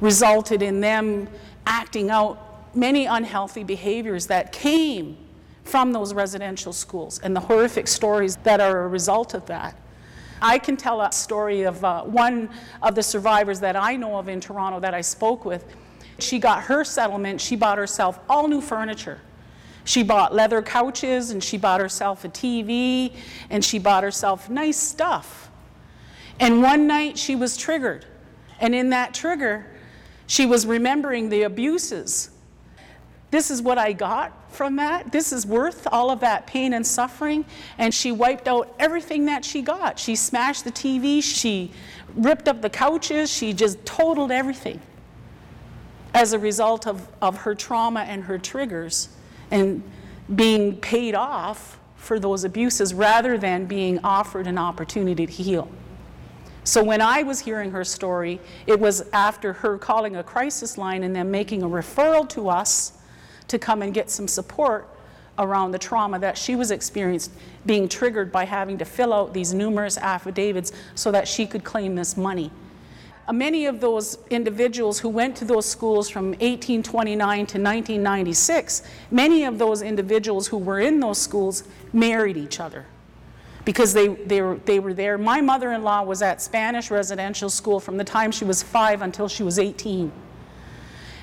resulted 0.00 0.62
in 0.62 0.80
them 0.80 1.28
acting 1.66 2.08
out 2.08 2.47
many 2.74 3.06
unhealthy 3.06 3.64
behaviors 3.64 4.26
that 4.26 4.52
came 4.52 5.16
from 5.64 5.92
those 5.92 6.14
residential 6.14 6.72
schools 6.72 7.18
and 7.20 7.36
the 7.36 7.40
horrific 7.40 7.86
stories 7.86 8.36
that 8.36 8.60
are 8.60 8.84
a 8.84 8.88
result 8.88 9.34
of 9.34 9.44
that. 9.46 9.76
I 10.40 10.58
can 10.58 10.76
tell 10.76 11.00
a 11.00 11.12
story 11.12 11.62
of 11.62 11.84
uh, 11.84 12.02
one 12.04 12.48
of 12.82 12.94
the 12.94 13.02
survivors 13.02 13.60
that 13.60 13.76
I 13.76 13.96
know 13.96 14.18
of 14.18 14.28
in 14.28 14.40
Toronto 14.40 14.80
that 14.80 14.94
I 14.94 15.00
spoke 15.00 15.44
with. 15.44 15.64
She 16.18 16.38
got 16.38 16.64
her 16.64 16.84
settlement, 16.84 17.40
she 17.40 17.56
bought 17.56 17.78
herself 17.78 18.18
all 18.28 18.48
new 18.48 18.60
furniture. 18.60 19.20
She 19.84 20.02
bought 20.02 20.34
leather 20.34 20.60
couches 20.60 21.30
and 21.30 21.42
she 21.42 21.56
bought 21.56 21.80
herself 21.80 22.24
a 22.24 22.28
TV 22.28 23.14
and 23.48 23.64
she 23.64 23.78
bought 23.78 24.02
herself 24.02 24.50
nice 24.50 24.76
stuff. 24.76 25.50
And 26.38 26.62
one 26.62 26.86
night 26.86 27.18
she 27.18 27.34
was 27.34 27.56
triggered. 27.56 28.04
And 28.60 28.74
in 28.74 28.90
that 28.90 29.14
trigger, 29.14 29.66
she 30.26 30.44
was 30.44 30.66
remembering 30.66 31.30
the 31.30 31.42
abuses 31.42 32.30
this 33.30 33.50
is 33.50 33.60
what 33.60 33.76
I 33.76 33.92
got 33.92 34.32
from 34.50 34.76
that. 34.76 35.12
This 35.12 35.32
is 35.32 35.44
worth 35.44 35.86
all 35.92 36.10
of 36.10 36.20
that 36.20 36.46
pain 36.46 36.72
and 36.72 36.86
suffering. 36.86 37.44
And 37.76 37.92
she 37.92 38.10
wiped 38.10 38.48
out 38.48 38.74
everything 38.78 39.26
that 39.26 39.44
she 39.44 39.60
got. 39.60 39.98
She 39.98 40.16
smashed 40.16 40.64
the 40.64 40.72
TV, 40.72 41.22
she 41.22 41.70
ripped 42.14 42.48
up 42.48 42.62
the 42.62 42.70
couches, 42.70 43.30
she 43.30 43.52
just 43.52 43.84
totaled 43.84 44.32
everything 44.32 44.80
as 46.14 46.32
a 46.32 46.38
result 46.38 46.86
of, 46.86 47.06
of 47.20 47.36
her 47.38 47.54
trauma 47.54 48.00
and 48.00 48.24
her 48.24 48.38
triggers 48.38 49.10
and 49.50 49.82
being 50.34 50.76
paid 50.76 51.14
off 51.14 51.78
for 51.96 52.18
those 52.18 52.44
abuses 52.44 52.94
rather 52.94 53.36
than 53.36 53.66
being 53.66 53.98
offered 54.02 54.46
an 54.46 54.56
opportunity 54.56 55.26
to 55.26 55.32
heal. 55.32 55.70
So 56.64 56.82
when 56.82 57.00
I 57.00 57.22
was 57.22 57.40
hearing 57.40 57.70
her 57.70 57.84
story, 57.84 58.40
it 58.66 58.78
was 58.78 59.08
after 59.12 59.52
her 59.52 59.78
calling 59.78 60.16
a 60.16 60.22
crisis 60.22 60.76
line 60.78 61.02
and 61.02 61.14
then 61.14 61.30
making 61.30 61.62
a 61.62 61.68
referral 61.68 62.28
to 62.30 62.48
us 62.48 62.97
to 63.48 63.58
come 63.58 63.82
and 63.82 63.92
get 63.92 64.10
some 64.10 64.28
support 64.28 64.88
around 65.38 65.70
the 65.70 65.78
trauma 65.78 66.18
that 66.18 66.36
she 66.36 66.56
was 66.56 66.70
experiencing 66.70 67.32
being 67.64 67.88
triggered 67.88 68.32
by 68.32 68.44
having 68.44 68.78
to 68.78 68.84
fill 68.84 69.12
out 69.12 69.32
these 69.32 69.54
numerous 69.54 69.96
affidavits 69.98 70.72
so 70.94 71.12
that 71.12 71.28
she 71.28 71.46
could 71.46 71.62
claim 71.64 71.94
this 71.94 72.16
money. 72.16 72.50
Uh, 73.28 73.32
many 73.32 73.66
of 73.66 73.78
those 73.78 74.18
individuals 74.30 74.98
who 74.98 75.08
went 75.08 75.36
to 75.36 75.44
those 75.44 75.66
schools 75.66 76.08
from 76.08 76.28
1829 76.28 77.36
to 77.36 77.42
1996, 77.58 78.82
many 79.10 79.44
of 79.44 79.58
those 79.58 79.82
individuals 79.82 80.46
who 80.48 80.56
were 80.56 80.80
in 80.80 80.98
those 80.98 81.18
schools 81.18 81.64
married 81.92 82.36
each 82.36 82.58
other 82.58 82.86
because 83.66 83.92
they, 83.92 84.08
they, 84.08 84.40
were, 84.40 84.56
they 84.64 84.80
were 84.80 84.94
there. 84.94 85.18
My 85.18 85.42
mother 85.42 85.72
in 85.72 85.82
law 85.82 86.02
was 86.02 86.22
at 86.22 86.40
Spanish 86.40 86.90
residential 86.90 87.50
school 87.50 87.80
from 87.80 87.98
the 87.98 88.04
time 88.04 88.32
she 88.32 88.46
was 88.46 88.62
five 88.62 89.02
until 89.02 89.28
she 89.28 89.42
was 89.42 89.58
18. 89.58 90.10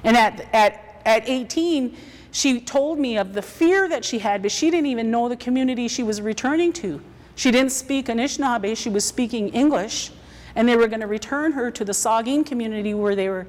And 0.03 0.15
at, 0.15 0.47
at, 0.53 1.01
at 1.05 1.27
18, 1.27 1.97
she 2.35 2.59
told 2.59 2.99
me 2.99 3.17
of 3.17 3.31
the 3.31 3.41
fear 3.41 3.87
that 3.87 4.03
she 4.03 4.19
had, 4.19 4.41
but 4.41 4.51
she 4.51 4.69
didn't 4.69 4.87
even 4.87 5.09
know 5.09 5.29
the 5.29 5.37
community 5.37 5.87
she 5.87 6.03
was 6.03 6.19
returning 6.19 6.73
to. 6.73 6.99
She 7.35 7.49
didn't 7.49 7.71
speak 7.71 8.07
Anishinaabe, 8.07 8.75
she 8.75 8.89
was 8.89 9.05
speaking 9.05 9.47
English, 9.53 10.11
and 10.53 10.67
they 10.67 10.75
were 10.75 10.89
going 10.89 10.99
to 10.99 11.07
return 11.07 11.53
her 11.53 11.71
to 11.71 11.85
the 11.85 11.93
Saugeen 11.93 12.45
community 12.45 12.93
where 12.93 13.15
they 13.15 13.29
were 13.29 13.47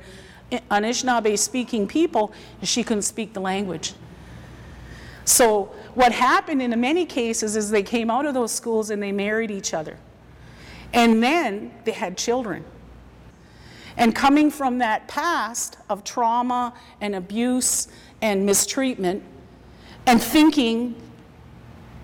Anishinaabe 0.71 1.37
speaking 1.37 1.89
people, 1.89 2.33
and 2.61 2.69
she 2.69 2.85
couldn't 2.85 3.03
speak 3.03 3.33
the 3.33 3.41
language. 3.41 3.95
So, 5.25 5.75
what 5.95 6.13
happened 6.13 6.63
in 6.63 6.81
many 6.81 7.07
cases 7.07 7.57
is 7.57 7.71
they 7.73 7.83
came 7.83 8.09
out 8.09 8.25
of 8.25 8.35
those 8.35 8.53
schools 8.53 8.91
and 8.91 9.03
they 9.03 9.11
married 9.11 9.51
each 9.51 9.75
other. 9.75 9.99
And 10.93 11.21
then 11.21 11.75
they 11.85 11.91
had 11.91 12.17
children. 12.17 12.65
And 13.97 14.15
coming 14.15 14.51
from 14.51 14.79
that 14.79 15.09
past 15.09 15.79
of 15.89 16.05
trauma 16.05 16.75
and 17.01 17.15
abuse 17.15 17.89
and 18.23 18.47
mistreatment, 18.47 19.23
and 20.07 20.23
thinking, 20.23 20.95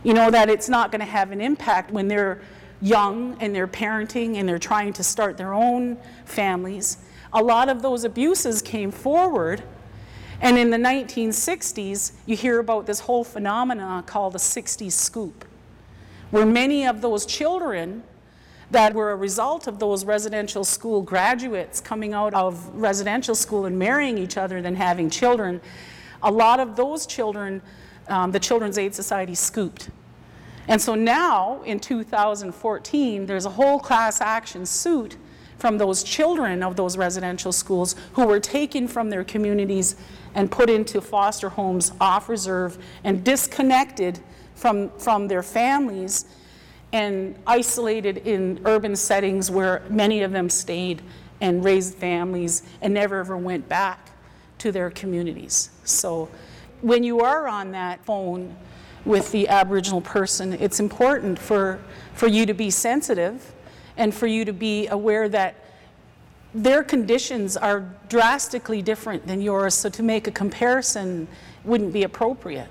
you 0.02 0.14
know, 0.14 0.30
that 0.30 0.48
it's 0.48 0.68
not 0.68 0.90
going 0.90 1.00
to 1.00 1.06
have 1.06 1.30
an 1.30 1.40
impact 1.40 1.90
when 1.90 2.08
they're 2.08 2.40
young 2.80 3.36
and 3.40 3.54
they're 3.54 3.68
parenting 3.68 4.36
and 4.36 4.48
they're 4.48 4.58
trying 4.58 4.92
to 4.92 5.04
start 5.04 5.36
their 5.36 5.54
own 5.54 5.96
families, 6.24 6.98
a 7.32 7.42
lot 7.42 7.68
of 7.68 7.80
those 7.80 8.04
abuses 8.04 8.60
came 8.60 8.90
forward. 8.90 9.62
And 10.40 10.58
in 10.58 10.70
the 10.70 10.76
1960s, 10.76 12.12
you 12.26 12.36
hear 12.36 12.58
about 12.58 12.86
this 12.86 13.00
whole 13.00 13.22
phenomenon 13.22 14.02
called 14.02 14.32
the 14.32 14.40
60s 14.40 14.92
scoop, 14.92 15.44
where 16.32 16.44
many 16.44 16.84
of 16.84 17.00
those 17.00 17.24
children 17.24 18.02
that 18.72 18.94
were 18.94 19.12
a 19.12 19.16
result 19.16 19.66
of 19.66 19.78
those 19.78 20.04
residential 20.04 20.64
school 20.64 21.02
graduates 21.02 21.80
coming 21.80 22.14
out 22.14 22.34
of 22.34 22.68
residential 22.74 23.34
school 23.34 23.66
and 23.66 23.78
marrying 23.78 24.18
each 24.18 24.36
other 24.36 24.60
than 24.60 24.74
having 24.74 25.10
children, 25.10 25.60
a 26.22 26.30
lot 26.30 26.60
of 26.60 26.76
those 26.76 27.06
children, 27.06 27.62
um, 28.08 28.32
the 28.32 28.40
Children's 28.40 28.78
Aid 28.78 28.94
Society 28.94 29.34
scooped. 29.34 29.90
And 30.68 30.80
so 30.80 30.94
now, 30.94 31.62
in 31.62 31.80
2014, 31.80 33.26
there's 33.26 33.46
a 33.46 33.50
whole 33.50 33.80
class 33.80 34.20
action 34.20 34.64
suit 34.64 35.16
from 35.58 35.78
those 35.78 36.02
children 36.02 36.62
of 36.62 36.76
those 36.76 36.96
residential 36.96 37.52
schools 37.52 37.94
who 38.14 38.26
were 38.26 38.40
taken 38.40 38.88
from 38.88 39.10
their 39.10 39.24
communities 39.24 39.96
and 40.34 40.50
put 40.50 40.70
into 40.70 41.00
foster 41.00 41.48
homes 41.48 41.92
off 42.00 42.28
reserve 42.28 42.78
and 43.04 43.24
disconnected 43.24 44.18
from, 44.54 44.90
from 44.98 45.28
their 45.28 45.42
families 45.42 46.26
and 46.92 47.34
isolated 47.46 48.18
in 48.18 48.60
urban 48.64 48.94
settings 48.94 49.50
where 49.50 49.82
many 49.88 50.22
of 50.22 50.32
them 50.32 50.50
stayed 50.50 51.02
and 51.40 51.64
raised 51.64 51.94
families 51.94 52.62
and 52.80 52.92
never 52.94 53.18
ever 53.18 53.36
went 53.36 53.68
back 53.68 54.11
to 54.62 54.70
their 54.70 54.90
communities. 54.90 55.70
So 55.82 56.28
when 56.82 57.02
you 57.02 57.20
are 57.20 57.48
on 57.48 57.72
that 57.72 58.04
phone 58.04 58.54
with 59.04 59.32
the 59.32 59.48
Aboriginal 59.48 60.00
person, 60.00 60.52
it's 60.52 60.78
important 60.78 61.36
for, 61.36 61.80
for 62.14 62.28
you 62.28 62.46
to 62.46 62.54
be 62.54 62.70
sensitive 62.70 63.52
and 63.96 64.14
for 64.14 64.28
you 64.28 64.44
to 64.44 64.52
be 64.52 64.86
aware 64.86 65.28
that 65.28 65.56
their 66.54 66.84
conditions 66.84 67.56
are 67.56 67.92
drastically 68.08 68.82
different 68.82 69.26
than 69.26 69.40
yours, 69.40 69.74
so 69.74 69.88
to 69.88 70.02
make 70.02 70.28
a 70.28 70.30
comparison 70.30 71.26
wouldn't 71.64 71.92
be 71.92 72.04
appropriate. 72.04 72.68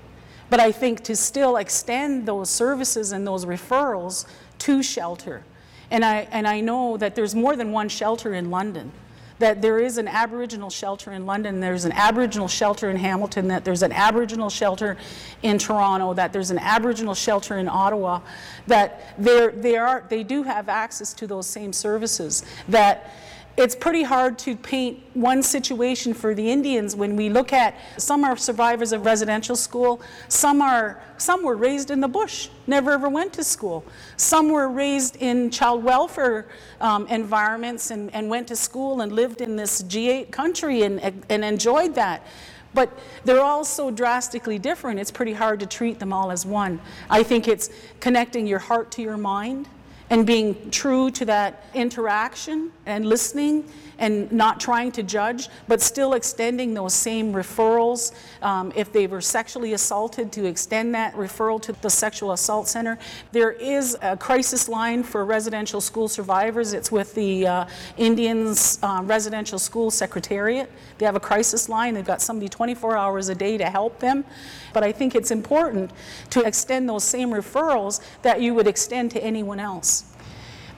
But 0.48 0.60
I 0.60 0.72
think 0.72 1.02
to 1.04 1.14
still 1.14 1.56
extend 1.56 2.26
those 2.26 2.48
services 2.48 3.12
and 3.12 3.26
those 3.26 3.44
referrals 3.44 4.24
to 4.60 4.82
shelter. 4.82 5.44
And 5.90 6.06
I, 6.06 6.26
and 6.30 6.48
I 6.48 6.60
know 6.60 6.96
that 6.96 7.14
there's 7.14 7.34
more 7.34 7.54
than 7.54 7.70
one 7.70 7.90
shelter 7.90 8.32
in 8.32 8.50
London. 8.50 8.92
That 9.38 9.62
there 9.62 9.78
is 9.78 9.98
an 9.98 10.08
Aboriginal 10.08 10.70
shelter 10.70 11.12
in 11.12 11.26
London, 11.26 11.60
there's 11.60 11.84
an 11.84 11.92
Aboriginal 11.92 12.48
shelter 12.48 12.90
in 12.90 12.96
Hamilton, 12.96 13.48
that 13.48 13.64
there's 13.64 13.82
an 13.82 13.92
Aboriginal 13.92 14.50
shelter 14.50 14.96
in 15.42 15.58
Toronto, 15.58 16.14
that 16.14 16.32
there's 16.32 16.50
an 16.50 16.58
Aboriginal 16.58 17.14
shelter 17.14 17.58
in 17.58 17.68
Ottawa, 17.68 18.20
that 18.66 19.16
they 19.18 19.76
are, 19.76 20.04
they 20.08 20.22
do 20.22 20.42
have 20.42 20.68
access 20.68 21.12
to 21.14 21.26
those 21.26 21.46
same 21.46 21.72
services. 21.72 22.44
That 22.68 23.10
it's 23.56 23.76
pretty 23.76 24.02
hard 24.02 24.38
to 24.40 24.56
paint 24.56 25.02
one 25.12 25.42
situation 25.42 26.14
for 26.14 26.34
the 26.34 26.50
Indians 26.50 26.96
when 26.96 27.16
we 27.16 27.28
look 27.28 27.52
at 27.52 27.74
some 27.98 28.24
are 28.24 28.36
survivors 28.36 28.92
of 28.92 29.04
residential 29.04 29.56
school, 29.56 30.00
some 30.28 30.62
are 30.62 31.02
some 31.18 31.44
were 31.44 31.56
raised 31.56 31.90
in 31.90 32.00
the 32.00 32.08
bush, 32.08 32.48
never 32.66 32.92
ever 32.92 33.08
went 33.08 33.32
to 33.34 33.44
school. 33.44 33.84
Some 34.16 34.48
were 34.48 34.68
raised 34.68 35.16
in 35.16 35.50
child 35.50 35.84
welfare 35.84 36.48
um, 36.80 37.06
environments 37.08 37.90
and, 37.90 38.12
and 38.14 38.28
went 38.28 38.48
to 38.48 38.56
school 38.56 39.02
and 39.02 39.12
lived 39.12 39.40
in 39.40 39.54
this 39.54 39.82
G8 39.82 40.30
country 40.30 40.82
and, 40.82 41.00
and 41.28 41.44
enjoyed 41.44 41.94
that. 41.94 42.26
But 42.74 42.98
they're 43.24 43.42
all 43.42 43.64
so 43.64 43.90
drastically 43.90 44.58
different, 44.58 44.98
it's 44.98 45.10
pretty 45.10 45.34
hard 45.34 45.60
to 45.60 45.66
treat 45.66 45.98
them 45.98 46.12
all 46.12 46.30
as 46.30 46.46
one. 46.46 46.80
I 47.10 47.22
think 47.22 47.46
it's 47.46 47.68
connecting 48.00 48.46
your 48.46 48.60
heart 48.60 48.90
to 48.92 49.02
your 49.02 49.18
mind 49.18 49.68
and 50.12 50.26
being 50.26 50.70
true 50.70 51.10
to 51.10 51.24
that 51.24 51.64
interaction 51.72 52.70
and 52.84 53.06
listening 53.06 53.64
and 53.98 54.30
not 54.32 54.58
trying 54.60 54.90
to 54.92 55.02
judge, 55.02 55.48
but 55.68 55.80
still 55.80 56.14
extending 56.14 56.74
those 56.74 56.92
same 56.92 57.32
referrals. 57.32 58.12
Um, 58.42 58.72
if 58.74 58.92
they 58.92 59.06
were 59.06 59.20
sexually 59.22 59.72
assaulted, 59.72 60.32
to 60.32 60.44
extend 60.44 60.94
that 60.94 61.14
referral 61.14 61.62
to 61.62 61.72
the 61.72 61.88
sexual 61.88 62.32
assault 62.32 62.68
center. 62.68 62.98
There 63.30 63.52
is 63.52 63.96
a 64.02 64.16
crisis 64.16 64.68
line 64.68 65.02
for 65.02 65.24
residential 65.24 65.80
school 65.80 66.08
survivors. 66.08 66.72
It's 66.74 66.90
with 66.90 67.14
the 67.14 67.46
uh, 67.46 67.66
Indians 67.96 68.80
uh, 68.82 69.02
Residential 69.04 69.58
School 69.58 69.90
Secretariat. 69.90 70.70
They 70.98 71.06
have 71.06 71.16
a 71.16 71.20
crisis 71.20 71.68
line. 71.68 71.94
They've 71.94 72.04
got 72.04 72.20
somebody 72.20 72.48
24 72.48 72.96
hours 72.96 73.28
a 73.28 73.34
day 73.34 73.56
to 73.56 73.70
help 73.70 73.98
them. 74.00 74.24
But 74.72 74.82
I 74.82 74.92
think 74.92 75.14
it's 75.14 75.30
important 75.30 75.92
to 76.30 76.42
extend 76.42 76.88
those 76.88 77.04
same 77.04 77.30
referrals 77.30 78.00
that 78.22 78.40
you 78.40 78.52
would 78.54 78.66
extend 78.66 79.12
to 79.12 79.22
anyone 79.22 79.60
else. 79.60 80.01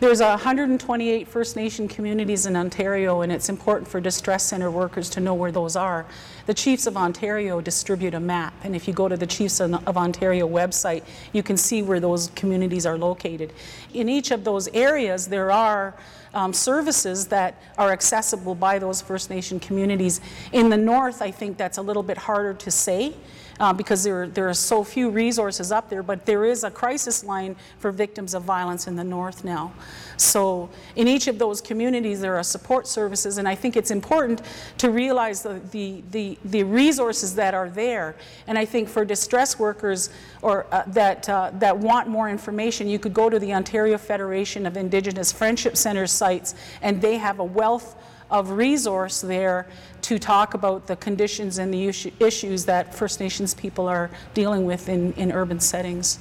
There's 0.00 0.20
128 0.20 1.28
First 1.28 1.54
Nation 1.54 1.86
communities 1.86 2.46
in 2.46 2.56
Ontario, 2.56 3.20
and 3.20 3.30
it's 3.30 3.48
important 3.48 3.86
for 3.86 4.00
distress 4.00 4.42
center 4.42 4.68
workers 4.68 5.08
to 5.10 5.20
know 5.20 5.34
where 5.34 5.52
those 5.52 5.76
are. 5.76 6.04
The 6.46 6.54
Chiefs 6.54 6.88
of 6.88 6.96
Ontario 6.96 7.60
distribute 7.60 8.12
a 8.12 8.18
map, 8.18 8.54
and 8.64 8.74
if 8.74 8.88
you 8.88 8.92
go 8.92 9.08
to 9.08 9.16
the 9.16 9.26
Chiefs 9.26 9.60
of 9.60 9.96
Ontario 9.96 10.48
website, 10.48 11.04
you 11.32 11.44
can 11.44 11.56
see 11.56 11.80
where 11.80 12.00
those 12.00 12.32
communities 12.34 12.86
are 12.86 12.98
located. 12.98 13.52
In 13.94 14.08
each 14.08 14.32
of 14.32 14.42
those 14.42 14.66
areas, 14.74 15.28
there 15.28 15.52
are 15.52 15.94
um, 16.34 16.52
services 16.52 17.28
that 17.28 17.62
are 17.78 17.92
accessible 17.92 18.56
by 18.56 18.80
those 18.80 19.00
First 19.00 19.30
Nation 19.30 19.60
communities. 19.60 20.20
In 20.50 20.70
the 20.70 20.76
north, 20.76 21.22
I 21.22 21.30
think 21.30 21.56
that's 21.56 21.78
a 21.78 21.82
little 21.82 22.02
bit 22.02 22.18
harder 22.18 22.54
to 22.54 22.70
say 22.72 23.14
uh, 23.60 23.72
because 23.72 24.02
there, 24.02 24.26
there 24.28 24.48
are 24.48 24.54
so 24.54 24.84
few 24.84 25.10
resources 25.10 25.72
up 25.72 25.88
there, 25.88 26.02
but 26.02 26.26
there 26.26 26.44
is 26.44 26.64
a 26.64 26.70
crisis 26.70 27.24
line 27.24 27.56
for 27.78 27.92
victims 27.92 28.34
of 28.34 28.42
violence 28.42 28.86
in 28.86 28.96
the 28.96 29.04
north 29.04 29.44
now. 29.44 29.72
So 30.16 30.70
in 30.96 31.08
each 31.08 31.26
of 31.26 31.38
those 31.38 31.60
communities, 31.60 32.20
there 32.20 32.36
are 32.36 32.42
support 32.42 32.86
services, 32.86 33.38
and 33.38 33.48
I 33.48 33.54
think 33.54 33.76
it's 33.76 33.90
important 33.90 34.42
to 34.78 34.90
realize 34.90 35.42
the, 35.42 35.60
the, 35.70 36.02
the, 36.10 36.38
the 36.44 36.62
resources 36.64 37.34
that 37.34 37.54
are 37.54 37.68
there. 37.68 38.16
And 38.46 38.58
I 38.58 38.64
think 38.64 38.88
for 38.88 39.04
distress 39.04 39.58
workers 39.58 40.10
or 40.42 40.66
uh, 40.70 40.84
that, 40.88 41.28
uh, 41.28 41.50
that 41.54 41.76
want 41.76 42.08
more 42.08 42.28
information, 42.28 42.88
you 42.88 42.98
could 42.98 43.14
go 43.14 43.28
to 43.28 43.38
the 43.38 43.54
Ontario 43.54 43.98
Federation 43.98 44.66
of 44.66 44.76
Indigenous 44.76 45.32
Friendship 45.32 45.76
Center 45.76 46.06
sites, 46.06 46.54
and 46.82 47.00
they 47.00 47.16
have 47.16 47.38
a 47.38 47.44
wealth 47.44 47.96
of 48.34 48.50
resource 48.50 49.20
there 49.20 49.68
to 50.02 50.18
talk 50.18 50.54
about 50.54 50.88
the 50.88 50.96
conditions 50.96 51.58
and 51.58 51.72
the 51.72 51.86
issues 52.18 52.64
that 52.64 52.92
First 52.92 53.20
Nations 53.20 53.54
people 53.54 53.86
are 53.86 54.10
dealing 54.34 54.64
with 54.64 54.88
in, 54.88 55.12
in 55.12 55.30
urban 55.30 55.60
settings. 55.60 56.18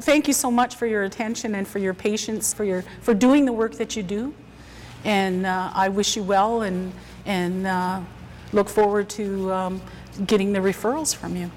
Thank 0.00 0.28
you 0.28 0.34
so 0.34 0.50
much 0.50 0.76
for 0.76 0.86
your 0.86 1.04
attention 1.04 1.54
and 1.54 1.66
for 1.66 1.78
your 1.78 1.94
patience, 1.94 2.52
for, 2.52 2.64
your, 2.64 2.84
for 3.00 3.14
doing 3.14 3.46
the 3.46 3.52
work 3.52 3.72
that 3.76 3.96
you 3.96 4.02
do. 4.02 4.34
And 5.04 5.46
uh, 5.46 5.72
I 5.74 5.88
wish 5.88 6.16
you 6.16 6.22
well 6.22 6.62
and, 6.62 6.92
and 7.24 7.66
uh, 7.66 8.00
look 8.52 8.68
forward 8.68 9.08
to 9.10 9.50
um, 9.52 9.82
getting 10.26 10.52
the 10.52 10.60
referrals 10.60 11.16
from 11.16 11.34
you. 11.34 11.50